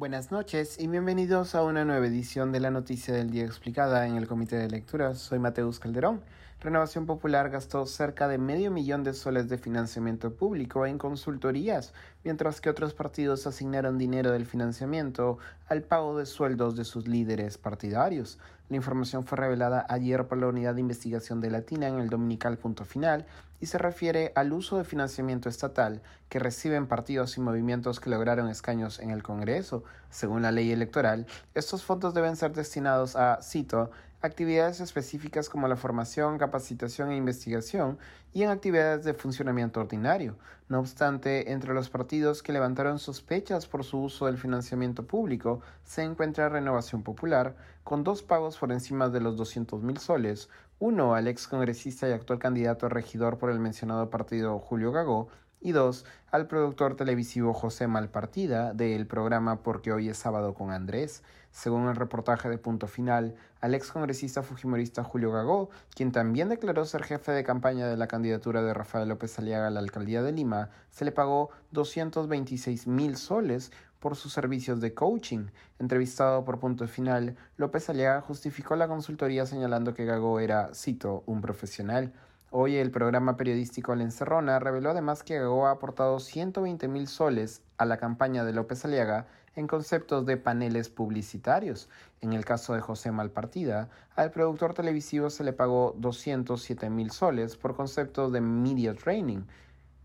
[0.00, 4.16] Buenas noches y bienvenidos a una nueva edición de la Noticia del Día Explicada en
[4.16, 5.14] el Comité de Lectura.
[5.14, 6.22] Soy Mateus Calderón.
[6.62, 11.92] Renovación Popular gastó cerca de medio millón de soles de financiamiento público en consultorías,
[12.24, 15.36] mientras que otros partidos asignaron dinero del financiamiento
[15.68, 18.38] al pago de sueldos de sus líderes partidarios.
[18.70, 22.56] La información fue revelada ayer por la Unidad de Investigación de Latina en el Dominical
[22.56, 23.26] Punto Final
[23.60, 28.48] y se refiere al uso de financiamiento estatal que reciben partidos y movimientos que lograron
[28.48, 29.84] escaños en el Congreso.
[30.08, 33.90] Según la ley electoral, estos fondos deben ser destinados a, cito,
[34.22, 37.98] actividades específicas como la formación, capacitación e investigación
[38.32, 40.36] y en actividades de funcionamiento ordinario.
[40.68, 46.02] No obstante, entre los partidos que levantaron sospechas por su uso del financiamiento público se
[46.02, 50.48] encuentra Renovación Popular, con dos pagos por encima de los 200 mil soles,
[50.78, 55.28] uno al ex congresista y actual candidato a regidor por el mencionado partido Julio Gagó,
[55.60, 61.22] y dos, al productor televisivo José Malpartida del programa Porque hoy es sábado con Andrés.
[61.52, 66.84] Según el reportaje de Punto Final, al ex congresista fujimorista Julio Gagó, quien también declaró
[66.84, 70.32] ser jefe de campaña de la candidatura de Rafael López Aliaga a la alcaldía de
[70.32, 75.48] Lima, se le pagó 226 mil soles por sus servicios de coaching.
[75.78, 81.42] Entrevistado por Punto Final, López Aliaga justificó la consultoría señalando que Gagó era, cito, un
[81.42, 82.12] profesional.
[82.52, 87.62] Hoy el programa periodístico La Encerrona reveló además que Gagó ha aportado 120 mil soles
[87.78, 91.88] a la campaña de López Aliaga en conceptos de paneles publicitarios.
[92.20, 97.56] En el caso de José Malpartida, al productor televisivo se le pagó 207 mil soles
[97.56, 99.42] por conceptos de media training.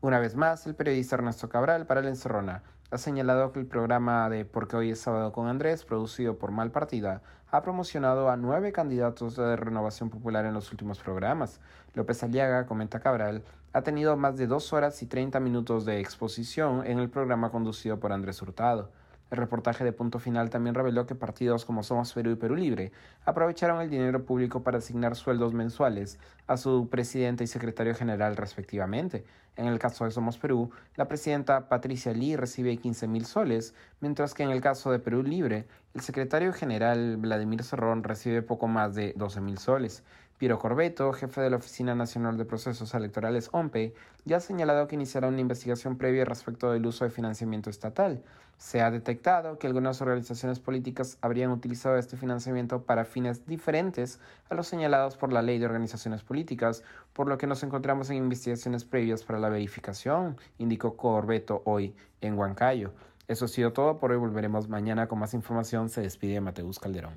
[0.00, 4.28] Una vez más, el periodista Ernesto Cabral para La Encerrona ha señalado que el programa
[4.28, 9.36] de Porque hoy es sábado con Andrés, producido por Malpartida, ha promocionado a nueve candidatos
[9.36, 11.60] de renovación popular en los últimos programas.
[11.94, 16.84] López Aliaga, comenta Cabral, ha tenido más de dos horas y treinta minutos de exposición
[16.84, 18.90] en el programa conducido por Andrés Hurtado.
[19.30, 22.90] El reportaje de Punto Final también reveló que partidos como Somos Perú y Perú Libre
[23.24, 26.18] aprovecharon el dinero público para asignar sueldos mensuales
[26.48, 29.24] a su presidente y secretario general respectivamente.
[29.56, 34.34] En el caso de Somos Perú, la presidenta Patricia Lee recibe 15 mil soles, mientras
[34.34, 38.94] que en el caso de Perú Libre, el secretario general Vladimir Cerrón recibe poco más
[38.94, 40.02] de 12 mil soles.
[40.40, 43.92] Piero Corbeto, jefe de la Oficina Nacional de Procesos Electorales OMPE,
[44.24, 48.22] ya ha señalado que iniciará una investigación previa respecto del uso de financiamiento estatal.
[48.56, 54.18] Se ha detectado que algunas organizaciones políticas habrían utilizado este financiamiento para fines diferentes
[54.48, 58.16] a los señalados por la Ley de Organizaciones Políticas, por lo que nos encontramos en
[58.16, 62.94] investigaciones previas para la verificación, indicó Corbeto hoy en Huancayo.
[63.28, 64.16] Eso ha sido todo por hoy.
[64.16, 65.90] Volveremos mañana con más información.
[65.90, 67.12] Se despide Mateus Calderón.